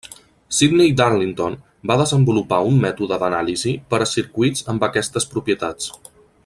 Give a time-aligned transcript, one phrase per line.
[0.59, 1.57] Sidney Darlington
[1.91, 5.93] va desenvolupar un mètode d'anàlisi per a circuits amb aquestes propietats.